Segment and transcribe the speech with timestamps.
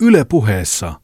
[0.00, 0.94] Yle puheessa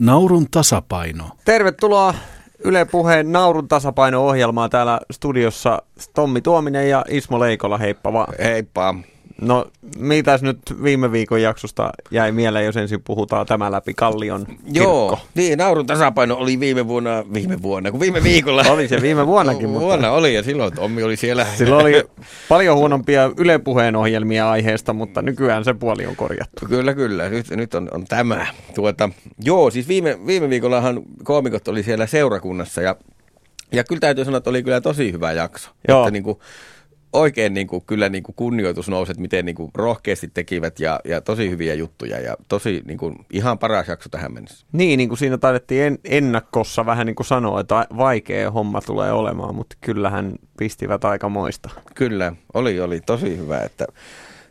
[0.00, 1.30] Naurun tasapaino.
[1.44, 2.14] Tervetuloa
[2.64, 5.82] Yle Puheen Naurun tasapaino-ohjelmaan täällä studiossa
[6.14, 8.34] Tommi Tuominen ja Ismo Leikola, heippa vaan.
[8.38, 8.94] Heippa.
[9.40, 9.66] No,
[9.96, 14.60] mitäs nyt viime viikon jaksosta jäi mieleen, jos ensin puhutaan tämä läpi Kallion kirkko?
[14.72, 18.62] Joo, niin, naurun tasapaino oli viime vuonna, viime vuonna, kun viime viikolla.
[18.62, 19.86] Oli se viime vuonnakin, mutta...
[19.86, 21.46] Vuonna oli ja silloin Tommi oli siellä.
[21.58, 22.04] Silloin oli
[22.48, 26.66] paljon huonompia Yle Puheen ohjelmia aiheesta, mutta nykyään se puoli on korjattu.
[26.66, 27.28] Kyllä, kyllä.
[27.28, 28.46] Nyt, nyt on, on tämä.
[28.74, 29.10] Tuota,
[29.42, 32.96] joo, siis viime, viime viikollahan koomikot oli siellä seurakunnassa ja,
[33.72, 35.70] ja kyllä täytyy sanoa, että oli kyllä tosi hyvä jakso.
[35.88, 36.02] Joo.
[36.02, 36.38] Että niin kuin,
[37.12, 41.00] oikein niin kuin, kyllä niin kuin kunnioitus nousi, että miten niin kuin rohkeasti tekivät ja,
[41.04, 44.66] ja tosi hyviä juttuja ja tosi niin kuin, ihan paras jakso tähän mennessä.
[44.72, 49.12] Niin, niin kuin siinä taidettiin en, ennakossa vähän niin kuin sanoa, että vaikea homma tulee
[49.12, 51.70] olemaan, mutta kyllähän pistivät aika moista.
[51.94, 53.60] Kyllä, oli, oli tosi hyvä.
[53.60, 53.86] Että,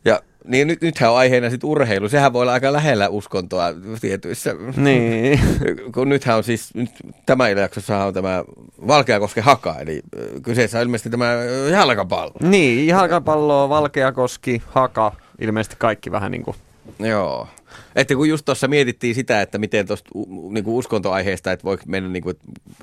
[0.05, 2.09] ja niin nyt, nythän on aiheena sitten urheilu.
[2.09, 4.55] Sehän voi olla aika lähellä uskontoa tietyissä.
[4.77, 5.39] Niin.
[5.93, 6.89] Kun nythän on siis, nyt
[7.25, 8.43] tämä jaksossa on tämä
[8.87, 12.33] Valkeakosken haka, eli ö, kyseessä on ilmeisesti tämä ö, jalkapallo.
[12.41, 16.57] Niin, jalkapalloa, Valkeakoski, Haka, ilmeisesti kaikki vähän niin kuin
[16.99, 17.47] Joo.
[17.95, 20.09] Että kun just tuossa mietittiin sitä, että miten tuosta
[20.49, 22.33] niinku uskontoaiheesta, että voiko mennä niinku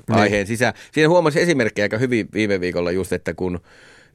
[0.09, 0.73] aiheen sisään.
[0.91, 3.59] Siinä huomasi esimerkkejä aika hyvin viime viikolla just, että kun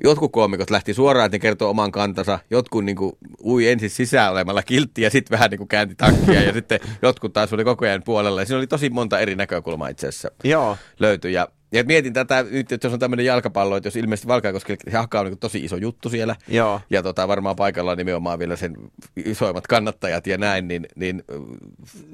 [0.05, 2.39] jotkut koomikot lähti suoraan, että ne kertoo oman kantansa.
[2.51, 6.81] Jotkut niinku ui ensin sisään olemalla kiltti ja sitten vähän niinku käänti takkia ja sitten
[7.03, 8.41] jotkut taas oli koko ajan puolella.
[8.41, 10.77] Ja siinä oli tosi monta eri näkökulmaa itse asiassa Joo.
[11.01, 11.33] löytyi.
[11.33, 15.21] Ja, ja mietin tätä nyt, että jos on tämmöinen jalkapallo, että jos ilmeisesti Valkeakoskella haka
[15.21, 16.81] on niin tosi iso juttu siellä, Joo.
[16.91, 18.77] ja tota, varmaan paikalla nimenomaan vielä sen
[19.17, 21.39] isoimmat kannattajat ja näin, niin, niin ö,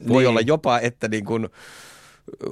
[0.09, 0.29] voi Niin.
[0.29, 1.49] olla jopa, että niin kuin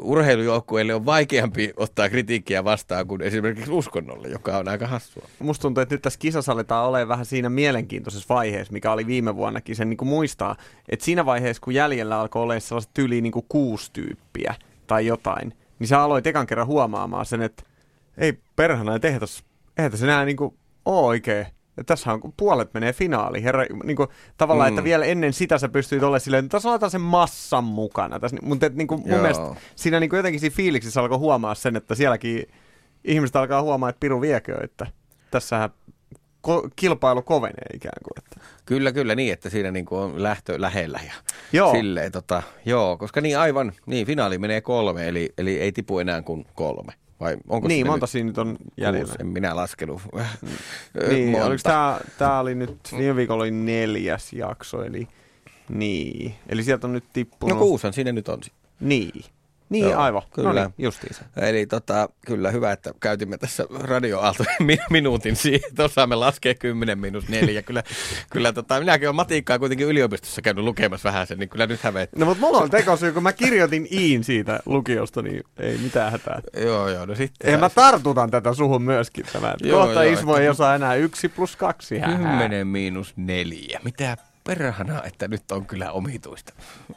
[0.01, 5.29] urheilujoukkueille on vaikeampi ottaa kritiikkiä vastaan kuin esimerkiksi uskonnolle, joka on aika hassua.
[5.39, 9.37] Musta tuntuu, että nyt tässä kisassa aletaan olemaan vähän siinä mielenkiintoisessa vaiheessa, mikä oli viime
[9.37, 9.77] vuonnakin.
[9.77, 10.57] Sen niin kuin muistaa,
[10.89, 14.55] että siinä vaiheessa, kun jäljellä alkoi olla sellaiset tyyliin niin kuin kuusi tyyppiä
[14.87, 17.63] tai jotain, niin sä aloit ekan kerran huomaamaan sen, että
[18.19, 19.21] ei perhana, että eihän
[19.91, 20.55] tässä enää niin kuin
[20.85, 21.47] ole oikein.
[21.77, 23.45] Ja tässä on puolet menee finaaliin.
[23.45, 24.75] Herra, niin kuin, tavallaan, Mm.
[24.75, 28.21] että vielä ennen sitä sä pystyit olemaan silleen, että tässä laitetaan sen massan mukana.
[28.21, 29.21] Tässä, mutta et, niin kuin, mun Joo.
[29.21, 29.45] mielestä
[29.77, 32.47] siinä niin kuin jotenkin siinä fiiliksissä alkoi huomaa sen, että sielläkin
[33.05, 34.87] ihmiset alkaa huomaa, että piru viekö, että
[35.31, 35.71] tässähän
[36.49, 38.25] ko- kilpailu kovenee ikään kuin.
[38.25, 38.47] Että.
[38.67, 41.13] Kyllä, kyllä niin, että siinä niin kuin on lähtö lähellä ja
[41.53, 41.73] Joo.
[41.73, 46.23] silleen, tota, joo, koska niin aivan, niin finaali menee kolme, eli, eli ei tipu enää
[46.23, 46.93] kuin kolme.
[47.21, 49.07] Vai onko niin, monta nyt siinä nyt on jäljellä.
[49.07, 49.17] kuusi?
[49.21, 50.03] En minä laskenut.
[51.09, 51.47] Niin, Monta.
[51.47, 55.09] oliko tämä, tämä oli nyt, viime viikolla oli neljäs jakso, eli
[55.69, 56.35] niin.
[56.49, 57.59] Eli sieltä on nyt tippunut.
[57.59, 58.41] No kuusan siinä nyt on.
[58.81, 59.25] Niin.
[59.69, 60.23] Niin, Joo, aivan.
[60.35, 60.49] kyllä.
[60.53, 61.25] No niin, justiinsa.
[61.37, 66.99] Eli tota, kyllä hyvä, että käytimme tässä radioaaltojen mi- minuutin siihen, että osaamme laskea 10
[66.99, 67.63] miinus neljä.
[67.63, 67.83] Kyllä,
[68.31, 72.17] kyllä tota, minäkin olen matikkaa kuitenkin yliopistossa käynyt lukemassa vähän sen, niin kyllä nyt hävettä.
[72.21, 76.41] No mutta mulla on tekosyy, kun mä kirjoitin iin siitä lukiosta, niin ei mitään hätää.
[76.65, 77.47] Joo, joo, no sitten.
[77.47, 79.55] Eihän mä tartutan tätä suhun myöskin tämän.
[79.63, 81.99] Joo, Kohta joo, Ismo että- ei osaa enää yksi plus kaksi.
[81.99, 82.33] Hähää.
[82.33, 83.81] 10 miinus neljä.
[83.85, 84.17] Mitä
[84.47, 86.53] perhana, että nyt on kyllä omituista.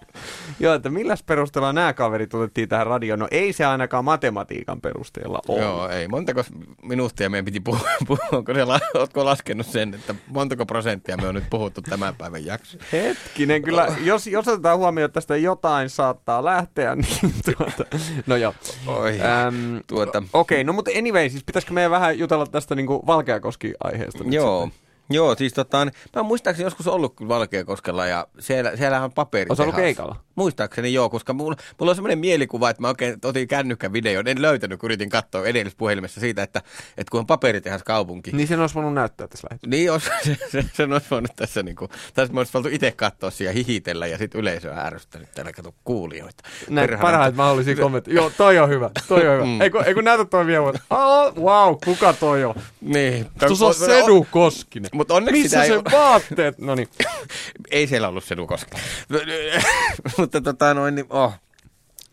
[0.59, 3.19] Joo, että milläs perusteella nämä kaverit otettiin tähän radioon?
[3.19, 5.61] No ei se ainakaan matematiikan perusteella ole.
[5.61, 6.07] Joo, ei.
[6.07, 6.43] Montako
[6.81, 7.89] minuuttia meidän piti puhua?
[8.31, 12.45] Onko se, la- ootko laskenut sen, että montako prosenttia me on nyt puhuttu tämän päivän
[12.45, 12.77] jakso?
[12.91, 18.53] Hetkinen, kyllä, jos, jos otetaan huomioon, että tästä jotain saattaa lähteä, niin tuota, no joo.
[18.87, 24.23] Oi, Äm, tuota, Okei, no mutta anyway, siis pitäisikö meidän vähän jutella tästä niinku Valkeakoski-aiheesta?
[24.29, 24.63] Joo.
[24.65, 24.88] sitten?
[25.09, 29.45] Joo, siis tota, mä oon muistaakseni joskus ollut kyllä Valkeakoskella ja siellä, siellähän on paperi.
[29.49, 30.15] Oletko ollut keikalla?
[30.35, 34.27] Muistaakseni joo, koska mulla, mulla on semmoinen mielikuva, että mä oikein otin kännykän videon.
[34.27, 36.61] En löytänyt, kun yritin katsoa edellispuhelimessa siitä, että,
[36.97, 38.31] että kun on paperitehas kaupunki.
[38.31, 39.69] Niin sen olisi voinut näyttää tässä lähetyksessä.
[39.69, 41.91] Niin, jos, se, se, sen olisi voinut tässä niin kuin,
[42.31, 46.43] mä olisi voinut itse katsoa siellä hihitellä ja sitten yleisöä ärsyttänyt täällä kato kuulijoita.
[46.69, 48.15] Näin Perhana, mutta- mahdollisia kommentteja.
[48.15, 49.45] Joo, toi on hyvä, toi on hyvä.
[49.45, 49.61] Mm.
[49.61, 52.55] Ei kun, ei kun näytä toi vielä, mutta oh, wow, kuka toi on?
[52.81, 53.25] Niin.
[53.47, 54.89] Tuossa on Sedu Koskinen.
[54.99, 56.57] Mutta onneksi Missä sitä se ei, vaatteet?
[56.57, 56.89] No niin.
[57.71, 58.83] ei siellä ollut Sedu Koskinen.
[60.17, 61.33] mutta tota noin, niin, oh.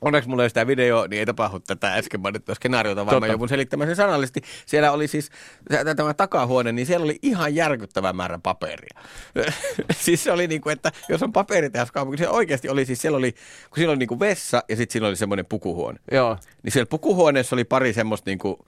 [0.01, 3.27] Onneksi mulla ei ole sitä videoa, niin ei tapahdu tätä äsken mainittua skenaariota, vaan Totta.
[3.27, 4.43] mä joudun selittämään sen sanallisesti.
[4.67, 5.31] Siellä oli siis
[5.69, 9.01] tä- tämä takahuone, niin siellä oli ihan järkyttävä määrä paperia.
[10.05, 13.19] siis se oli niin kuin, että jos on paperitehas kaupunki, se oikeasti oli siis, siellä
[13.19, 15.99] oli, kun siellä oli niin kuin vessa ja sitten siinä oli semmoinen pukuhuone.
[16.13, 16.39] Joo.
[16.63, 18.67] Niin siellä pukuhuoneessa oli pari semmoista niinku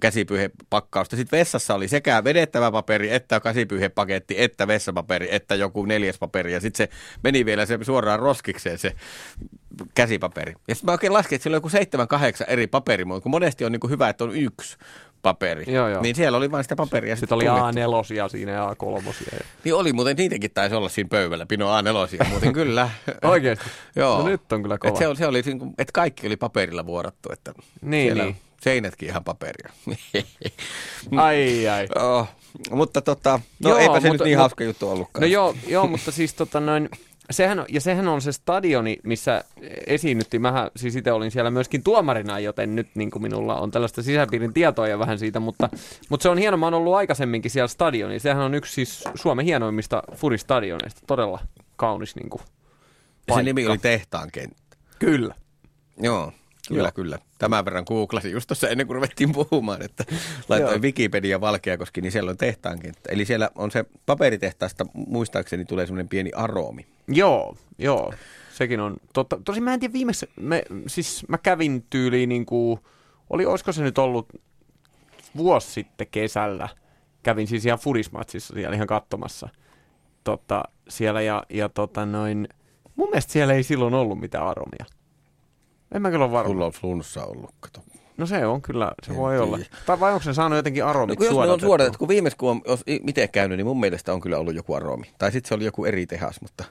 [0.00, 1.16] käsipyyhepakkausta.
[1.16, 6.52] Sitten vessassa oli sekä vedettävä paperi, että käsipyyhepaketti, että vessapaperi, että joku neljäs paperi.
[6.52, 8.92] Ja sitten se meni vielä se suoraan roskikseen se
[9.94, 10.54] käsipaperi.
[10.68, 13.64] Ja sitten mä oikein laskin, että siellä on joku seitsemän, kahdeksan eri paperimuotoa, kun monesti
[13.64, 14.76] on niinku hyvä, että on yksi
[15.22, 15.64] paperi.
[15.74, 16.02] Joo, joo.
[16.02, 17.16] Niin siellä oli vain sitä paperia.
[17.16, 18.26] Sitten oli tunnettu.
[18.26, 19.32] A4 siinä ja A3.
[19.32, 19.38] Ja...
[19.64, 22.90] Niin oli muuten, niitäkin taisi olla siinä pöydällä, Pino A4 muuten kyllä.
[23.22, 23.64] Oikeasti?
[23.96, 24.18] Joo.
[24.18, 24.92] No nyt on kyllä kova.
[24.92, 25.42] Et se, oli, se oli,
[25.78, 27.52] että kaikki oli paperilla vuorattu, että
[27.82, 28.36] Niin, siellä niin.
[28.62, 29.72] Seinätkin ihan paperia.
[31.16, 31.88] Ai ai.
[32.02, 32.28] oh,
[32.70, 35.20] mutta tota, no Joo, eipä se mutta- nyt niin mut- hauska juttu ollutkaan.
[35.20, 36.88] No joo, joo mutta siis tota noin,
[37.30, 39.44] sehän, ja sehän on se stadioni, missä
[39.86, 40.42] esiinnyttiin.
[40.42, 44.52] Mähän siis itse olin siellä myöskin tuomarina, joten nyt niin kuin minulla on tällaista sisäpiirin
[44.52, 45.68] tietoa ja vähän siitä, mutta,
[46.08, 46.56] mutta se on hieno.
[46.56, 48.28] Mä oon ollut aikaisemminkin siellä stadionissa.
[48.28, 51.00] Sehän on yksi siis Suomen hienoimmista furistadioneista.
[51.06, 51.38] Todella
[51.76, 53.42] kaunis niin kuin, Ja se paikka.
[53.42, 54.76] nimi oli Tehtaan kenttä.
[54.98, 55.34] Kyllä.
[56.02, 56.32] Joo,
[56.68, 56.92] kyllä, Joo.
[56.92, 57.18] kyllä.
[57.38, 60.04] Tämän verran googlasin just tuossa ennen kuin ruvettiin puhumaan, että
[60.48, 60.82] laitoin.
[60.82, 63.12] Wikipedia Valkeakoski, niin siellä on Tehtaan kenttä.
[63.12, 66.86] Eli siellä on se paperitehtaasta, muistaakseni tulee semmoinen pieni aromi.
[67.08, 68.12] Joo, joo.
[68.52, 69.40] Sekin on totta.
[69.44, 72.80] Tosin mä en tiedä viimeksi, me, siis mä kävin tyyliin niin kuin,
[73.30, 74.28] oli, olisiko se nyt ollut
[75.36, 76.68] vuosi sitten kesällä.
[77.22, 79.48] Kävin siis ihan furismatsissa siellä ihan katsomassa
[80.24, 82.48] tota, siellä ja, ja tota noin,
[82.96, 84.86] mun mielestä siellä ei silloin ollut mitään aromia.
[85.94, 86.48] En mä kyllä ole varma.
[86.52, 87.80] Sulla on flunssa ollut, kato.
[88.16, 89.44] No se on kyllä, se En voi tiedä.
[89.44, 89.58] olla.
[89.86, 92.34] Tai vai onko se saanut jotenkin aromit No, kun jos ne on suodatettu, kun viimeis
[92.34, 95.10] kun on jos itse käynyt, niin mun mielestä on kyllä ollut joku aromi.
[95.18, 96.64] Tai sitten se oli joku eri tehas, mutta...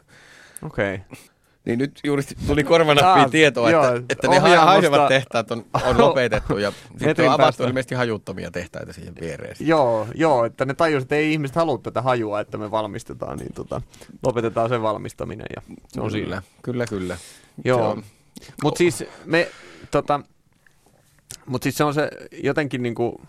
[0.65, 0.95] Okei.
[0.95, 1.17] Okay.
[1.65, 5.97] Niin nyt juuri tuli korvanappiin Ah, tietoa, joo, että, että ne haisevat tehtaat on, on
[5.97, 6.71] lopetettu ja
[7.05, 9.55] sitten on avattu ilmeisesti hajuttomia tehtaita siihen viereen.
[9.59, 13.53] Joo, joo, että ne tajusivat, että ei ihmiset halua tätä hajua, että me valmistetaan, niin
[13.53, 13.81] tota,
[14.25, 16.25] lopetetaan sen valmistaminen ja se on siinä.
[16.27, 17.15] kyllä, kyllä, kyllä.
[17.15, 17.21] Se
[17.65, 18.03] Joo, on-
[18.63, 19.47] mutta siis me,
[19.91, 20.21] tota,
[21.45, 22.09] mut siis se on se
[22.43, 23.21] jotenkin niinku,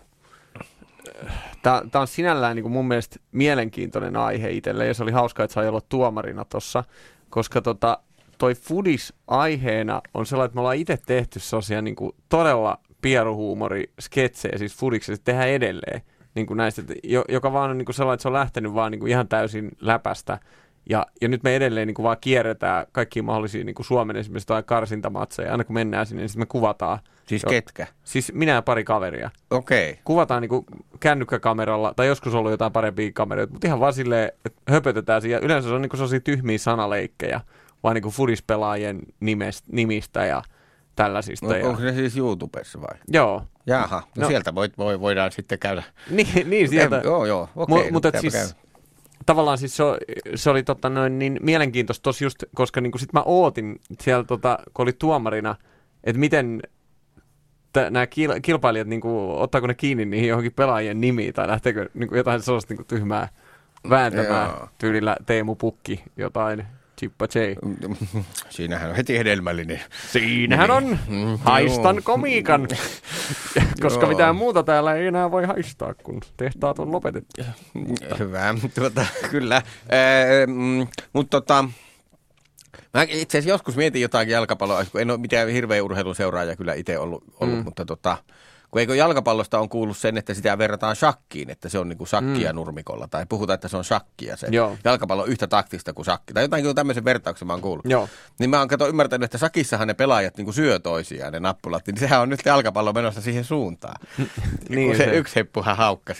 [1.61, 5.67] tämä on sinällään niinku mun mielestä mielenkiintoinen aihe itselle ja se oli hauska, että sai
[5.67, 6.83] olla tuomarina tossa,
[7.29, 7.97] koska tota,
[8.37, 14.75] toi Foodis aiheena on sellainen, että me ollaan itse tehty sellaisia niinku todella pieruhuumori-sketsejä, siis
[14.75, 16.01] Foodiksessa tehdään edelleen.
[16.35, 16.93] Niin kuin näistä, että
[17.29, 19.71] joka vaan on niin kuin sellainen, että se on lähtenyt vaan niin kuin ihan täysin
[19.79, 20.39] läpästä.
[20.89, 24.47] Ja, ja nyt me edelleen niin kuin vaan kierretään kaikkia mahdollisia niin kuin Suomen esimerkiksi
[24.47, 25.51] tai karsintamatseja.
[25.51, 26.99] Aina kun mennään sinne, niin sitten me kuvataan.
[27.25, 27.87] Siis Jo- ketkä?
[28.03, 29.29] Siis minä ja pari kaveria.
[29.51, 29.89] Okei.
[29.89, 30.01] Okay.
[30.03, 30.65] Kuvataan niin kuin
[30.99, 35.39] kännykkäkameralla, tai joskus on ollut jotain parempia kameroita, mutta ihan vaan silleen, että höpötetään siinä.
[35.39, 37.41] Yleensä se on niin kuin sellaisia tyhmiä sanaleikkejä,
[37.83, 40.43] vaan niin kuin furispelaajien nimestä, nimistä ja
[40.95, 41.45] tällaisista.
[41.47, 41.67] No, ja...
[41.67, 42.99] onko se siis YouTubessa vai?
[43.07, 43.43] Joo.
[43.67, 44.27] Jaha, no, No.
[44.27, 45.83] sieltä voi, voi, voidaan sitten käydä.
[46.09, 46.97] Niin, niin sieltä.
[46.97, 47.89] Ei, joo, joo, okei.
[47.89, 48.49] Mu- mutta siis, käydä.
[49.25, 49.83] Tavallaan siis se,
[50.35, 54.59] se oli tota noin, niin mielenkiintoista tos just, koska niin sit mä ootin siellä, tota,
[54.73, 55.55] kun oli tuomarina,
[56.03, 56.61] että miten
[57.89, 62.09] nämä kil- kilpailijat, niin kuin, ottaako ne kiinni niihin johonkin pelaajien nimiin, tai lähteekö niin
[62.09, 63.29] kuin jotain sellaista niin kuin tyhmää
[63.89, 64.67] vääntämään Joo.
[64.77, 66.65] tyylillä Teemu Pukki, jotain
[66.99, 67.37] Chippa J.
[68.49, 69.81] Siinähän on heti hedelmällinen.
[70.11, 72.67] Siinähän on, Mm, haistan komiikan,
[73.81, 77.41] koska mitään muuta täällä ei enää voi haistaa, kun tehtaat on lopetettu.
[78.19, 79.61] Hyvä, tuota, kyllä.
[79.89, 81.65] Ee, mm, mutta tota,
[82.93, 86.73] mä itse asiassa joskus mietin jotain jalkapalloa, kun en ole mitään hirveä urheilun seuraaja kyllä
[86.73, 87.63] itse ollut, ollut Mm.
[87.63, 88.17] mutta tota,
[88.73, 92.53] kun eikö jalkapallosta on kuullut sen, että sitä verrataan shakkiin, että se on niinku shakkia
[92.53, 94.47] nurmikolla, tai puhutaan, että se on shakkia se.
[94.47, 94.53] Mm.
[94.53, 94.77] Joo.
[94.83, 97.85] Jalkapallo on yhtä taktista kuin shakki, tai jotain tämmöisen vertauksen mä oon kuullut.
[97.89, 98.09] Joo.
[98.39, 101.97] Niin mä oon kato ymmärtänyt, että sakissahan ne pelaajat niinku syö toisiaan, ne nappulat, niin
[101.97, 103.95] sehän on nyt jalkapallo menossa siihen suuntaan.
[104.17, 104.29] Niin
[104.69, 106.17] niin kun se, se- yksi heppuhan haukkas.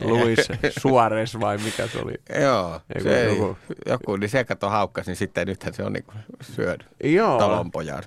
[0.00, 0.38] Luis
[0.82, 2.14] Suarez vai mikä se oli?
[2.40, 3.58] Joo, Ei, se, kun joku.
[3.86, 8.02] joku- niin se kato haukkas, niin sitten nythän se on niinku syönyt Joo, talonpojan.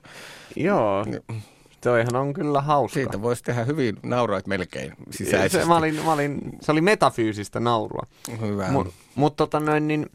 [0.56, 1.06] joo.
[1.82, 2.94] Toihan on kyllä hauska.
[2.94, 5.58] Siitä voisi tehdä hyvin, nauroit melkein sisäisesti.
[5.58, 8.04] se, mä olin, mä olin, se oli metafyysistä naurua.
[8.42, 8.68] Hyvä.
[8.68, 10.06] Mutta mut, tota noin, niin,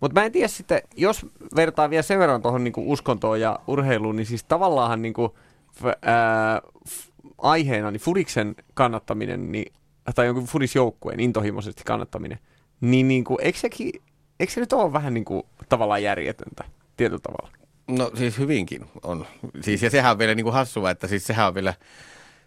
[0.00, 1.26] mut mä en tiedä sitten, jos
[1.56, 5.36] vertaa vielä sen verran tuohon niinku uskontoon ja urheiluun, niin siis tavallaan niinku,
[5.72, 9.72] f, ää, f, aiheena niin Fudiksen kannattaminen, niin,
[10.14, 12.38] tai jonkun Fudisjoukkueen intohimoisesti kannattaminen,
[12.80, 13.92] niin niinku, eikö, sekin,
[14.40, 16.64] eikö se nyt ole vähän niinku, tavallaan järjetöntä
[16.96, 17.63] tietyllä tavalla?
[17.88, 19.26] No siis hyvinkin on.
[19.60, 21.74] Siis, ja sehän on vielä niinku hassua, että siis sehän on vielä,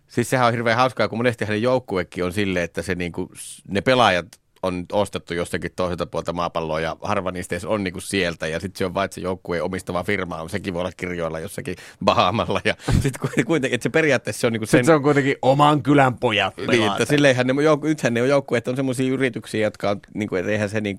[0.08, 3.32] siis sehän on hirveän hauskaa, kun monesti hänen joukkuekin on silleen, että se niinku,
[3.67, 4.27] ne pelaajat
[4.63, 8.48] on ostettu jostakin toiselta puolta maapalloa ja harva niistä edes on niinku sieltä.
[8.48, 11.39] Ja sitten se on vain, että se joukkueen omistava firma on, sekin voi olla kirjoilla
[11.39, 11.75] jossakin
[12.06, 14.77] Bahamalla ja sitten kuitenkin, että se periaatteessa se on niinku sen...
[14.77, 18.29] Sitten se on kuitenkin oman kylän pojat Niin, että silleenhän ne, jouk- nythän ne on
[18.29, 20.98] joukkueet on semmoisia yrityksiä, jotka on, niin kuin, että eihän se niin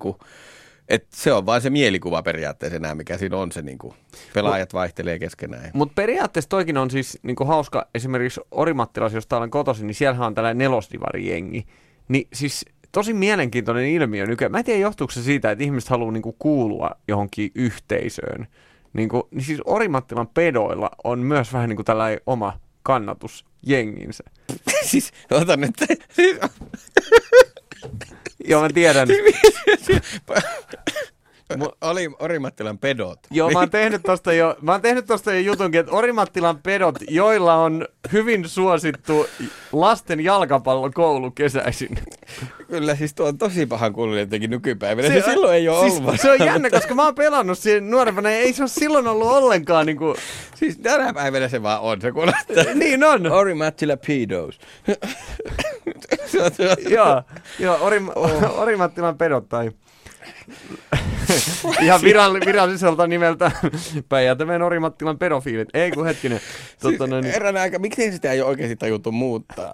[0.89, 3.93] kuin, että se on vain se mielikuva periaatteessa enää, mikä siinä on se niin kuin,
[4.33, 5.71] pelaajat vaihtelee keskenään.
[5.73, 10.35] Mutta periaatteessa toikin on siis niinku hauska, esimerkiksi Orimattilas, josta olen kotoisin, niin siellähän on
[10.35, 11.65] tällainen nelosdivari-jengi.
[12.07, 14.51] Niin siis tosi mielenkiintoinen ilmiö nykyään.
[14.51, 18.47] Mä en tiedä, johtuuko se siitä, että ihmiset haluaa niinku kuulua johonkin yhteisöön.
[18.93, 22.59] Niinku, niin siis Orimattilan pedoilla on myös vähän niin kuin tällainen oma
[23.65, 24.23] jenginsä.
[24.91, 25.75] siis otan nyt.
[27.79, 27.91] Siis,
[28.43, 29.07] Joo, mä tiedän.
[31.81, 33.19] Oli Orimattilan pedot.
[33.31, 36.95] Joo, mä oon tehnyt tosta jo, mä oon tehnyt tosta jo jutunkin, että Orimattilan pedot,
[37.09, 39.27] joilla on hyvin suosittu
[39.71, 41.99] lasten jalkapallokoulu kesäisin.
[42.67, 45.07] Kyllä, siis tuo on tosi pahan kuulunut jotenkin nykypäivänä.
[45.07, 46.21] Se, se silloin ei ole siis, ollut.
[46.21, 49.27] Se on jännä, koska mä oon pelannut siihen nuorempana, ja ei se ole silloin ollut
[49.27, 50.15] ollenkaan niinku...
[50.55, 52.73] Siis tänä päivänä se vaan on, se kuulostaa.
[52.73, 53.31] niin on.
[53.31, 54.59] Orimattila pedos.
[56.89, 57.23] joo,
[57.59, 58.59] joo Orim, oh.
[58.59, 59.71] Orimattilan pedot tai...
[61.83, 63.51] Ihan virall, viralliselta nimeltä
[64.09, 65.69] Päijätämeen Orimattilan pedofiilit.
[65.73, 66.39] Ei kun hetkinen.
[66.39, 67.25] Siis tota, noin...
[67.25, 69.73] Erän aika, miksi sitä ei ole oikeasti tajuttu muuttaa?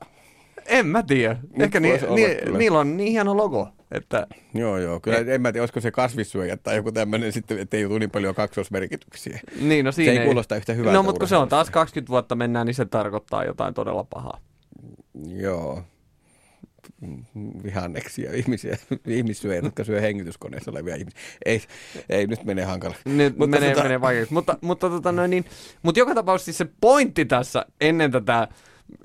[0.65, 1.35] En mä tiedä.
[1.59, 3.69] Ehkä ni, ni, niillä on niin hieno logo.
[3.91, 4.27] Että...
[4.53, 4.99] Joo, joo.
[4.99, 8.35] Kyllä en mä tiedä, olisiko se kasvissyöjä tai joku tämmöinen sitten, ettei jutu niin paljon
[8.35, 9.39] kaksosmerkityksiä.
[9.61, 10.97] Niin, no siinä se ei, ei kuulosta yhtä hyvältä.
[10.97, 14.39] No, mutta kun se on taas 20 vuotta mennään, niin se tarkoittaa jotain todella pahaa.
[15.27, 15.83] Joo
[17.63, 18.77] vihanneksia ihmisiä,
[19.07, 21.19] ihmissyöjä, jotka syö hengityskoneessa olevia ihmisiä.
[21.45, 21.61] Ei,
[22.09, 22.95] ei nyt menee hankala.
[23.05, 23.83] Nyt mutta menee, tota...
[23.83, 24.33] menee vaikeaksi.
[24.33, 25.45] Mutta, mutta, tota, no, niin,
[25.83, 28.47] mutta joka tapauksessa siis se pointti tässä ennen tätä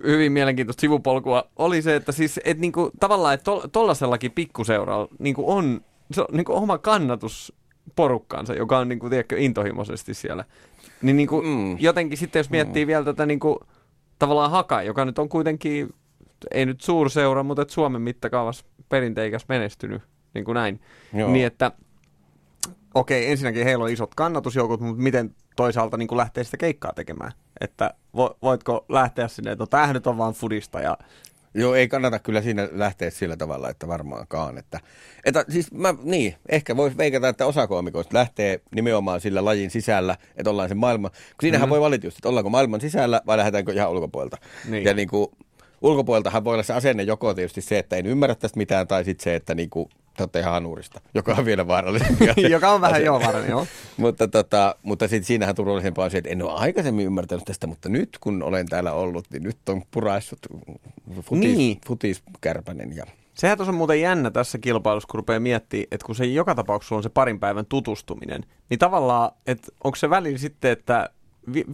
[0.03, 5.81] hyvin mielenkiintoista sivupolkua oli se, että siis et niinku, tavallaan, että tollasellakin pikkuseuralla niinku on,
[6.11, 7.53] se on niinku oma kannatus
[7.97, 10.45] porukkaansa, joka on niinku, tiedätkö, intohimoisesti siellä.
[11.03, 11.79] Niin niinku, mm.
[11.79, 12.87] jotenkin sitten, jos miettii mm.
[12.87, 13.61] vielä tätä niinku,
[14.19, 15.95] tavallaan Haka, joka nyt on kuitenkin
[16.51, 20.03] ei nyt suurseura, mutta et Suomen mittakaavassa perinteikäs menestynyt,
[20.35, 20.81] niin kuin näin.
[21.13, 21.31] Joo.
[21.31, 21.73] Niin että,
[22.95, 26.93] okei, okay, ensinnäkin heillä on isot kannatusjoukot, mutta miten toisaalta niin kuin lähtee sitä keikkaa
[26.93, 27.33] tekemään?
[27.61, 30.99] Että vo, voitko lähteä sinne, että no tämähän nyt on vaan fudista ja
[31.55, 34.59] Joo, ei kannata kyllä siinä lähteä sillä tavalla, että varmaankaan.
[34.59, 34.81] Että,
[35.25, 40.17] että siis mä, niin, ehkä voisi veikata, että osa koomikoista lähtee nimenomaan sillä lajin sisällä,
[40.37, 41.11] että ollaan se maailma.
[41.11, 41.71] Kun siinähän mm-hmm.
[41.71, 44.37] voi valita just, että ollaanko maailman sisällä vai lähdetäänkö ihan ulkopuolelta.
[44.69, 44.85] Niin.
[44.85, 45.29] Ja niin kuin,
[45.83, 49.25] ulkopuoleltahan voi olla se asenne joko tietysti se, että en ymmärrä tästä mitään, tai sitten
[49.25, 52.27] se, että niinku, te olette ihan hanurista, joka on vielä vaarallisempi.
[52.51, 53.67] joka on vähän joo vaarallinen, joo.
[53.97, 57.89] mutta tota, mutta sitten siinähän turvallisempaa on se, että en ole aikaisemmin ymmärtänyt tästä, mutta
[57.89, 60.39] nyt kun olen täällä ollut, niin nyt on puraissut
[61.23, 61.79] futis, niin.
[61.87, 66.25] futiskärpänen ja Sehän tuossa on muuten jännä tässä kilpailussa, kun rupeaa miettimään, että kun se
[66.25, 71.11] joka tapauksessa on se parin päivän tutustuminen, niin tavallaan, että onko se välillä sitten, että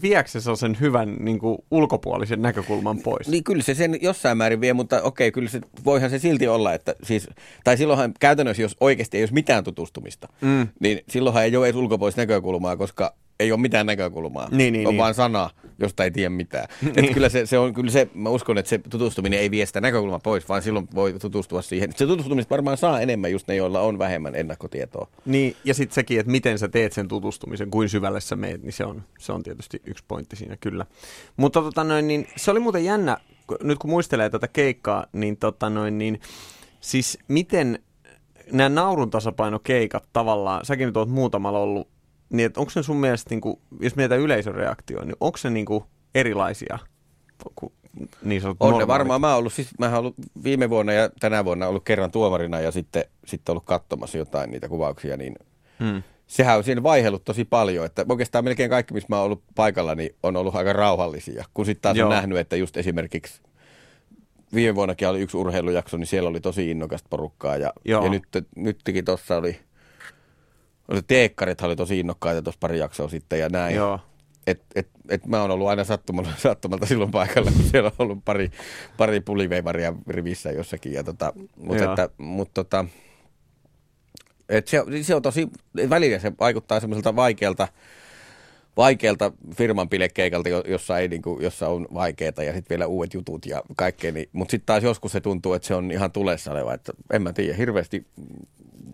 [0.03, 3.29] viekö se sen hyvän niin kuin, ulkopuolisen näkökulman pois?
[3.29, 6.75] Niin kyllä se sen jossain määrin vie, mutta okei, kyllä se, voihan se silti olla,
[6.75, 7.29] että siis,
[7.65, 10.69] tai silloinhan käytännössä, jos oikeasti ei olisi mitään tutustumista, mm.
[10.81, 14.49] niin silloinhan ei ole edes ulkopuolista näkökulmaa, koska ei ole mitään näkökulmaa.
[14.51, 14.99] Niin, niin, on niin.
[14.99, 16.69] vaan sana, josta ei tiedä mitään.
[16.97, 19.81] Että kyllä se, se on, kyllä se, mä uskon, että se tutustuminen ei vie sitä
[19.81, 21.93] näkökulmaa pois, vaan silloin voi tutustua siihen.
[21.97, 25.09] Se tutustumista varmaan saa enemmän just ne, joilla on vähemmän ennakkotietoa.
[25.25, 28.73] Niin, ja sitten sekin, että miten sä teet sen tutustumisen, kuin syvälle sä meet, niin
[28.73, 30.87] se on, se on tietysti yksi pointti siinä, kyllä.
[31.37, 33.17] Mutta tota noin, niin se oli muuten jännä,
[33.63, 36.21] nyt kun muistelee tätä keikkaa, niin tota noin, niin
[36.81, 37.79] siis miten
[38.53, 41.96] nämä naurun tasapainokeikat tavallaan, säkin nyt oot muutamalla ollut
[42.31, 45.85] niin onko se sun mielestä, niin kuin, jos mietitään yleisöreaktioa, niin onko se niin kuin
[46.15, 46.79] erilaisia
[47.55, 47.73] kuin
[48.23, 49.21] niin On ne varmaan.
[49.21, 50.15] Mä ollut, siis, mä ollut
[50.45, 54.69] viime vuonna ja tänä vuonna ollut kerran tuomarina ja sitten, sitten ollut katsomassa jotain niitä
[54.69, 55.35] kuvauksia, niin
[55.81, 56.03] hmm.
[56.27, 59.95] sehän on siinä vaihellut tosi paljon, että oikeastaan melkein kaikki, missä mä oon ollut paikalla,
[59.95, 62.09] niin on ollut aika rauhallisia, kun sitten taas Joo.
[62.09, 63.41] on nähnyt, että just esimerkiksi
[64.55, 68.25] viime vuonnakin oli yksi urheilujakso, niin siellä oli tosi innokasta porukkaa ja, ja nyt,
[68.57, 69.61] nytkin tuossa oli
[71.07, 73.77] teekkarit oli tosi innokkaita tuossa pari jaksoa sitten ja näin.
[73.77, 74.01] Joo.
[74.47, 78.25] Et, et, et mä oon ollut aina sattumalta, sattumalta silloin paikalla, kun siellä on ollut
[78.25, 78.51] pari,
[78.97, 80.93] pari puliveivaria rivissä jossakin.
[80.93, 82.85] Ja tota, mutta että, mut tota,
[84.49, 85.49] et se, se, on tosi,
[85.91, 87.69] välillä se vaikuttaa semmoiselta vaikealta,
[88.77, 93.47] vaikealta firman pilekeikalta, jossa, ei, niin kuin, jossa on vaikeaa ja sitten vielä uudet jutut
[93.47, 94.13] ja kaikkea.
[94.13, 96.75] Niin, mutta sitten taas joskus se tuntuu, että se on ihan tulessa oleva.
[96.75, 98.07] Että en mä tiedä, hirveästi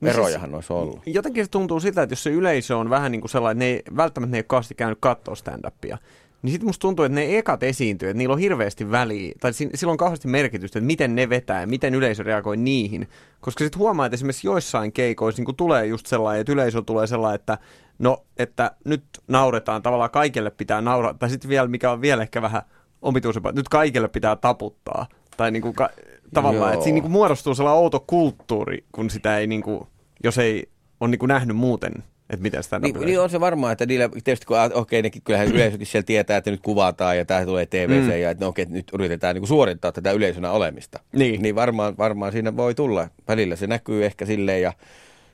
[0.02, 1.00] Erojahan siis, olisi ollut.
[1.06, 3.82] Jotenkin se tuntuu sitä, että jos se yleisö on vähän niin kuin sellainen, ne ei,
[3.96, 5.98] välttämättä ne ei ole kauheasti käynyt katsoa stand-upia,
[6.42, 9.90] niin sitten musta tuntuu, että ne ekat esiintyy, että niillä on hirveästi väliä, tai sillä
[9.90, 13.08] on kauheasti merkitystä, että miten ne vetää ja miten yleisö reagoi niihin.
[13.40, 17.34] Koska sitten huomaa, että esimerkiksi joissain keikoissa niin tulee just sellainen, että yleisö tulee sellainen,
[17.34, 17.58] että
[17.98, 22.42] no, että nyt nauretaan, tavallaan kaikille pitää nauraa, tai sitten vielä, mikä on vielä ehkä
[22.42, 22.62] vähän
[23.02, 25.06] omituisempaa, että nyt kaikille pitää taputtaa.
[25.36, 25.90] Tai niin kuin ka-
[26.34, 26.72] tavallaan, Joo.
[26.72, 29.86] että siinä niin kuin muodostuu sellainen outo kulttuuri, kun sitä ei niin kuin,
[30.24, 30.68] jos ei
[31.00, 31.92] ole niin kuin nähnyt muuten,
[32.30, 35.48] että miten sitä niin, niin on se varmaan, että niillä tietysti kun, okei, okay, kyllähän
[35.48, 38.20] yleisökin siellä tietää, että nyt kuvataan ja tämä tulee TVC mm.
[38.20, 41.00] ja että no, okei, okay, nyt yritetään niin suorittaa tätä yleisönä olemista.
[41.12, 41.42] Niin.
[41.42, 43.08] Niin varmaan, varmaan siinä voi tulla.
[43.28, 44.72] Välillä se näkyy ehkä silleen ja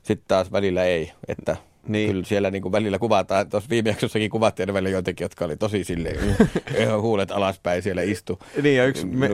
[0.02, 1.12] sitten taas välillä ei.
[1.28, 1.56] Että
[1.88, 2.10] Niin.
[2.10, 5.84] Kyllä siellä niin kuin välillä kuvataan, tuossa viime jaksossakin kuvattiin välillä joitakin, jotka oli tosi
[5.84, 6.36] silleen,
[6.80, 8.38] ihan huulet alaspäin siellä istu.
[8.62, 9.28] Niin ja yksi me,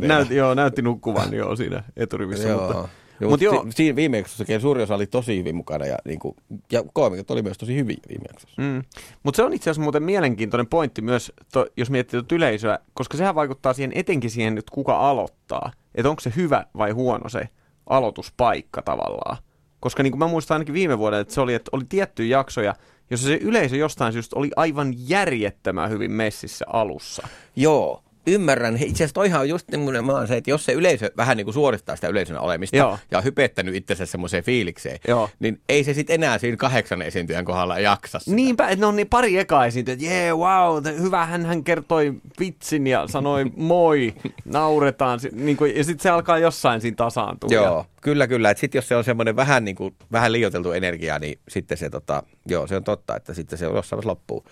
[0.00, 2.48] näyt, joo, näytti nukkuvan joo siinä eturivissä.
[2.48, 2.62] Joo.
[2.66, 2.88] Mutta,
[3.20, 3.64] Joo, Mut mutta joo.
[3.64, 6.36] si- siinä viime jaksossakin suuri osa oli tosi hyvin mukana ja, niin kuin,
[6.72, 8.62] ja koomikot oli myös tosi hyviä viime jaksossa.
[8.62, 8.82] Mm.
[9.22, 13.16] Mutta se on itse asiassa muuten mielenkiintoinen pointti myös, to, jos miettii tuota yleisöä, koska
[13.16, 15.72] sehän vaikuttaa siihen etenkin siihen, että kuka aloittaa.
[15.94, 17.48] Että onko se hyvä vai huono se
[17.86, 19.36] aloituspaikka tavallaan.
[19.80, 22.74] Koska niin kuin mä muistan ainakin viime vuodelta, että se oli, että oli tiettyjä jaksoja,
[23.10, 27.28] jossa se yleisö jostain syystä oli aivan järjettömän hyvin messissä alussa.
[27.56, 28.76] Joo, ymmärrän.
[28.76, 29.66] Itse asiassa toihan on just
[30.02, 32.98] mä oon se, että jos se yleisö vähän niin kuin suorittaa sitä yleisön olemista Joo.
[33.10, 35.30] ja on hypettänyt itsensä semmoiseen fiilikseen, Joo.
[35.38, 38.36] niin ei se sitten enää siinä kahdeksan esiintyjän kohdalla jaksa sitä.
[38.36, 41.64] Niinpä, että ne on niin pari ekaa esiintyä, että jee, wow, te- hyvä, hän, hän
[41.64, 47.50] kertoi vitsin ja sanoi moi, nauretaan, niin kuin, ja sitten se alkaa jossain siinä tasaantua.
[47.50, 48.54] Joo, kyllä, kyllä.
[48.54, 52.22] Sitten jos se on semmoinen vähän, niin kuin, vähän liioiteltu energia, niin sitten se, tota,
[52.46, 54.44] joo, se on totta, että sitten se jossain vaiheessa loppuu.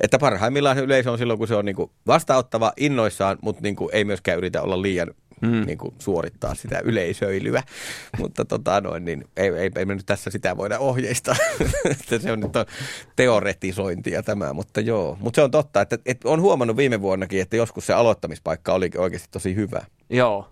[0.00, 3.90] Että parhaimmillaan yleisö on silloin, kun se on niin kuin vastaanottava innoissaan, mutta niin kuin
[3.92, 5.10] ei myöskään yritä olla liian
[5.40, 5.66] mm.
[5.66, 7.62] niin kuin suorittaa sitä yleisöilyä.
[8.20, 11.36] mutta tota noin, niin ei, ei, ei me nyt tässä sitä voida ohjeistaa.
[11.90, 12.66] että se on nyt on
[13.16, 15.16] teoretisointia tämä, mutta joo.
[15.20, 18.90] Mutta se on totta, että, että on huomannut viime vuonnakin, että joskus se aloittamispaikka oli
[18.96, 19.82] oikeasti tosi hyvä.
[20.10, 20.48] Joo.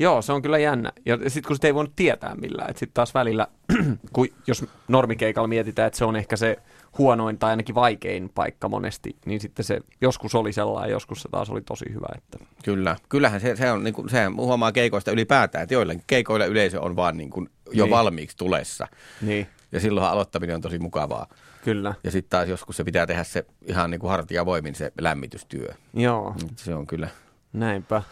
[0.00, 0.92] Joo, se on kyllä jännä.
[1.06, 3.46] Ja sitten kun sitä ei voinut tietää millään, että sitten taas välillä,
[4.12, 6.56] kun jos normikeikalla mietitään, että se on ehkä se
[6.98, 11.50] huonoin tai ainakin vaikein paikka monesti, niin sitten se joskus oli sellainen, joskus se taas
[11.50, 12.06] oli tosi hyvä.
[12.16, 12.38] Että...
[12.64, 16.80] Kyllä, kyllähän se, se on, niin kuin, sehän huomaa keikoista ylipäätään, että joillakin keikoilla yleisö
[16.80, 17.90] on vaan niin kuin jo Niin.
[17.90, 18.86] valmiiksi tulessa.
[19.22, 21.26] Niin, Ja silloin aloittaminen on tosi mukavaa.
[21.64, 21.94] kyllä.
[22.04, 25.68] Ja sitten taas joskus se pitää tehdä se ihan niin kuin hartiavoimin se lämmitystyö.
[25.94, 27.08] Joo, Se on kyllä.
[27.52, 28.02] näinpä.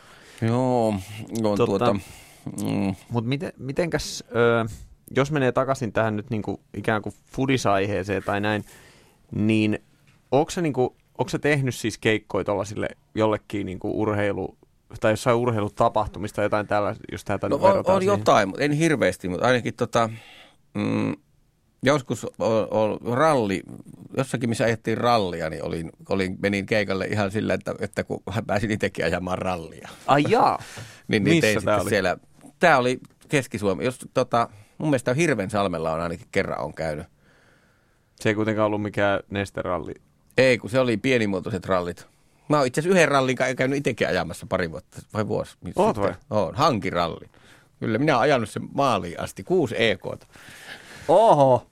[0.43, 1.01] Joo, on
[1.43, 1.67] Totta.
[1.67, 4.65] tuota, mm, Mutta miten, mitenkäs, ö,
[5.17, 8.65] jos menee takaisin tähän nyt niinku ikään kuin fudisaiheeseen tai näin,
[9.35, 9.79] niin
[10.33, 14.59] onko se, niinku, onko se tehnyt siis keikkoja tuollaisille jollekin niinku urheilu,
[15.01, 18.19] tai jossain urheilutapahtumista jotain tällä, jos tätä no on, on siihen?
[18.19, 20.11] jotain, mutta en hirveästi, mutta ainakin tota,
[20.75, 21.15] mm,
[21.83, 23.63] joskus on, on ralli,
[24.17, 28.71] jossakin missä ajettiin rallia, niin olin, olin, menin keikalle ihan sillä, että, että kun pääsin
[28.71, 29.89] itsekin ajamaan rallia.
[30.07, 30.59] Ai jaa,
[31.09, 31.91] Niin, niin Missä tein sitten oli?
[31.91, 32.17] siellä.
[32.59, 33.85] Tämä oli Keski-Suomi.
[33.85, 37.07] Jos, tota, mun mielestä Hirvensalmella on ainakin kerran on käynyt.
[38.21, 39.95] se ei kuitenkaan ollut mikään nesteralli.
[40.39, 42.07] Ei, kun se oli pienimuotoiset rallit.
[42.49, 45.57] Mä oon itse asiassa yhden rallin käynyt itsekin ajamassa pari vuotta, vai vuosi.
[45.77, 46.15] Oot vai?
[46.31, 47.27] Oon, hankiralli.
[47.81, 50.27] Kyllä, minä oon ajanut sen maaliin asti, kuusi EKta.
[51.09, 51.67] Oho,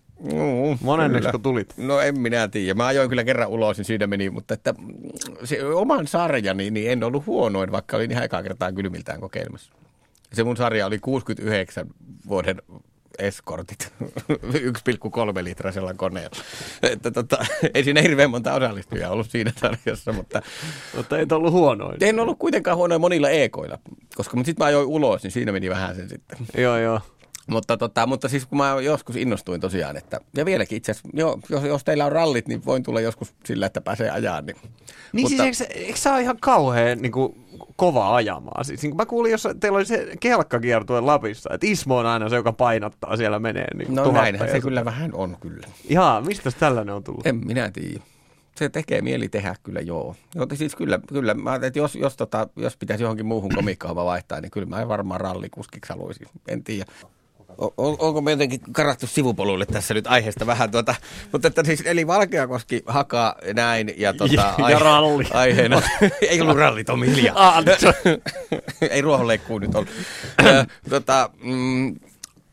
[0.81, 1.33] monenneksi kyllä.
[1.33, 1.75] kun tulit?
[1.77, 2.75] No en minä tiedä.
[2.75, 4.75] Mä ajoin kyllä kerran ulos, niin siinä meni, mutta että
[5.45, 9.73] se oman sarjani niin en ollut huonoin, vaikka olin ihan ekaa kertaa kylmiltään kokeilemassa.
[10.33, 11.87] Se mun sarja oli 69
[12.29, 12.63] vuoden
[13.19, 13.93] eskortit
[14.31, 16.37] 1,3 litrasella koneella.
[16.83, 17.39] Että tota,
[17.75, 20.43] ei siinä hirveän monta osallistujaa ollut siinä sarjassa, mutta
[20.97, 21.97] Mutta et ollut huonoin.
[22.05, 23.79] en ollut kuitenkaan huonoin monilla ekoilla,
[24.17, 26.39] koska sitten mä ajoin ulos, niin siinä meni vähän sen sitten.
[26.59, 27.01] Joo, joo.
[27.47, 31.39] Mutta, tota, mutta siis kun mä joskus innostuin tosiaan, että, ja vieläkin itse asiassa, joo,
[31.49, 34.41] jos, jos teillä on rallit, niin voin tulla joskus sillä, että pääsee ajaa.
[34.41, 34.57] Niin,
[35.13, 37.45] Niin Mutta- siis eikö, eikö sä ole ihan kauhean niin kuin,
[37.77, 38.65] kova ajamaan?
[38.65, 42.29] Siis, niin kuin mä kuulin, jos teillä oli se kelkkakiertue Lapissa, että Ismo on aina
[42.29, 43.75] se, joka painottaa siellä menee.
[43.75, 45.67] Niin no näinhän se kyllä vähän on kyllä.
[45.91, 47.27] Jaa, mistä tällainen on tullut?
[47.27, 48.01] En minä tiedä.
[48.57, 50.17] Se tekee mieli tehdä kyllä, joo.
[50.35, 54.41] Joten siis kyllä, kyllä mä että jos, jos, tota, jos pitäisi johonkin muuhun komiikkahomma vaihtaa,
[54.41, 56.27] niin kyllä mä varmaan rallikuskiksi haluaisin.
[56.49, 56.93] En tiedä.
[57.59, 60.95] On, onko me jotenkin karattu sivupolulle tässä nyt aiheesta vähän tuota,
[61.33, 65.25] mutta että siis, eli Valkeakoski hakaa näin ja, tota, Ja- ja ralli.
[65.33, 65.83] aiheena,
[66.31, 67.63] ei ollut ralli, Tomi hiljaa.
[68.91, 69.91] Ei ruohonleikkuu nyt ollut.
[70.91, 71.97] Tota, mm,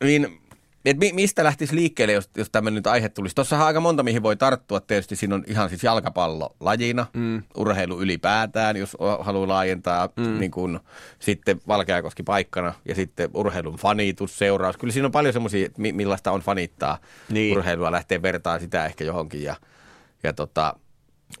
[0.04, 0.41] niin,
[0.84, 3.34] et mi, mistä lähtisi liikkeelle, jos, jos tämmöinen nyt aihe tulisi?
[3.34, 4.80] Tuossahan on aika monta, mihin voi tarttua.
[4.80, 7.42] Tietysti siinä on ihan siis jalkapallo lajina, mm.
[7.56, 10.38] urheilu ylipäätään, jos haluaa laajentaa, mm.
[10.38, 10.80] niin kun,
[11.18, 14.76] sitten Valkeakoski paikkana ja sitten urheilun fanitus, seuraus.
[14.76, 17.58] Kyllä siinä on paljon semmoisia, mi, millaista on fanittaa Niin.
[17.58, 19.42] urheilua, lähtee vertaan sitä ehkä johonkin.
[19.42, 19.56] Ja,
[20.22, 20.74] ja tota,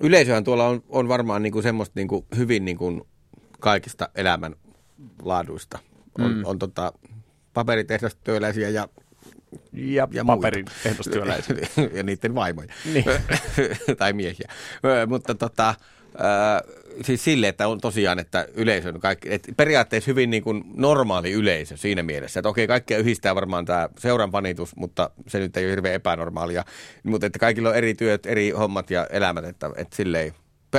[0.00, 3.02] yleisöhän tuolla on, on varmaan niin kuin semmoista niin kuin hyvin niin kuin
[3.60, 4.54] kaikista elämän
[5.22, 5.78] laaduista.
[6.18, 6.42] On, mm.
[6.44, 6.92] on tota,
[7.54, 8.88] paperitehdastyöläisiä ja,
[9.72, 11.56] ja, ja paperin ehdostyöläisiä.
[11.96, 12.68] ja niiden vaimoja.
[12.92, 13.04] Niin.
[13.98, 14.48] tai miehiä.
[15.06, 15.76] Mutta tota, äh,
[17.04, 21.32] siis sille, että on tosiaan, että yleisö on kaikki, että periaatteessa hyvin niin kuin normaali
[21.32, 25.64] yleisö siinä mielessä, että okei, kaikkea yhdistää varmaan tämä seuran fanitus, mutta se nyt ei
[25.64, 26.64] ole hirveän epänormaalia,
[27.02, 30.32] mutta että kaikilla on eri työt, eri hommat ja elämät, että, että silleen,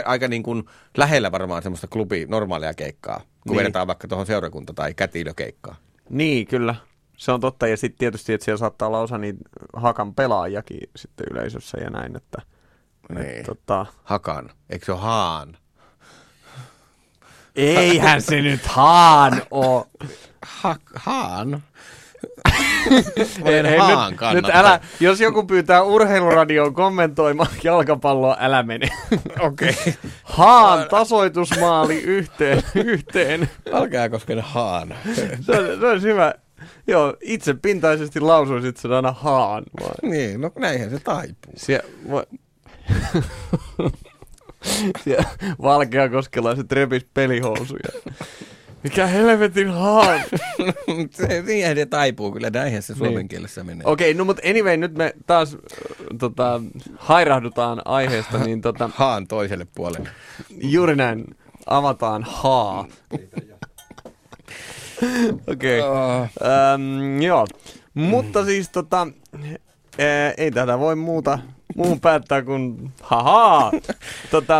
[0.05, 0.63] aika niin kuin
[0.97, 3.57] lähellä varmaan semmoista klubi normaalia keikkaa, kun Niin.
[3.57, 5.77] verrataan vaikka tuohon seurakunta- tai kätilökeikkaan.
[6.09, 6.75] Niin, kyllä.
[7.17, 9.39] Se on totta, ja sitten tietysti, että siellä saattaa olla osa niitä
[9.75, 12.41] hakan pelaajakin sitten yleisössä ja näin, että
[13.09, 13.27] Niin.
[13.27, 14.49] et, tota, Hakan.
[14.69, 15.57] Eikö se ole haan?
[17.55, 19.87] eihän se nyt haan oo.
[20.45, 21.63] Ha- haan?
[23.45, 24.33] Hei, hei, haan nyt, kannattaa.
[24.33, 28.89] nyt älä, jos joku pyytää urheiluradioon kommentoimaan jalkapalloa, älä mene.
[29.39, 29.69] Okei.
[29.69, 29.93] Okay.
[30.23, 32.63] Haan tasoitusmaali yhteen.
[32.75, 33.49] yhteen.
[33.73, 34.93] Alkaa kosken haan.
[35.41, 36.33] Se, on, se olisi hyvä.
[36.87, 39.63] Joo, itse pintaisesti lausuisit sen aina haan.
[39.81, 39.95] Vaan.
[40.11, 41.53] niin, no näinhän se taipuu.
[41.55, 41.79] Sie,
[42.11, 42.23] va,
[45.03, 45.17] Sie,
[45.61, 47.89] valkeakoskelaiset repis pelihousuja.
[48.83, 50.19] Mikä helvetin haan.
[51.17, 53.81] se, niinhän se taipuu kyllä, näinhän se suomen kielessä menee.
[53.87, 55.59] Okei, no mutta anyway, nyt me taas äh,
[56.19, 56.61] tota,
[56.97, 60.09] hairahdutaan aiheesta, niin tota, Haan toiselle puolelle.
[60.61, 61.25] juuri näin
[61.65, 62.87] avataan haa.
[65.53, 65.81] Okei.
[65.81, 66.27] Okay.
[66.73, 67.47] Ähm, joo,
[67.93, 69.07] mutta siis tota,
[69.99, 71.39] ää, ei tätä voi muuta
[71.75, 73.71] muun päättää kuin hahaa.
[74.31, 74.55] tota,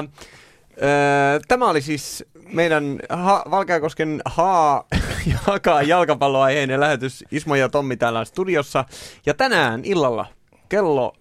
[0.82, 4.84] ää, tämä oli siis meidän ha- Valkeakosken haa
[5.48, 8.86] jakaa jalkapalloaiheinen lähetys Ismo ja Tommi täällä studiossa.
[9.26, 10.26] Ja tänään illalla
[10.70, 11.14] kello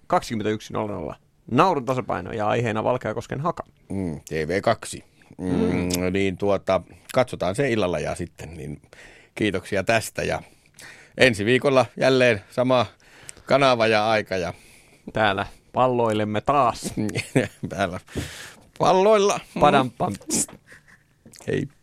[1.11, 1.15] 21.00
[1.51, 3.63] naurun tasapaino ja aiheena Valkeakosken haka.
[3.89, 5.03] Mm, TV2.
[5.39, 6.81] Mm, Niin tuota,
[7.15, 8.83] katsotaan se illalla ja sitten, niin
[9.35, 10.43] kiitoksia tästä ja
[11.19, 12.87] ensi viikolla jälleen sama
[13.47, 14.53] kanava ja aika ja
[15.13, 16.95] Täällä palloilemme taas.
[17.69, 18.01] täällä
[18.79, 19.41] palloilla.
[19.61, 20.15] Padam pam.
[21.47, 21.69] Hei.